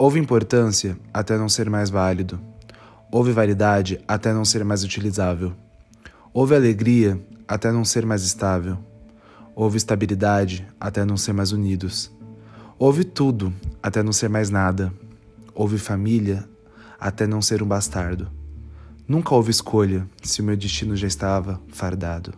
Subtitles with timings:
[0.00, 2.38] Houve importância até não ser mais válido.
[3.10, 5.52] Houve validade até não ser mais utilizável.
[6.32, 8.78] Houve alegria até não ser mais estável.
[9.56, 12.12] Houve estabilidade até não ser mais unidos.
[12.78, 13.52] Houve tudo
[13.82, 14.92] até não ser mais nada.
[15.52, 16.48] Houve família
[17.00, 18.30] até não ser um bastardo.
[19.08, 22.32] Nunca houve escolha se o meu destino já estava fardado.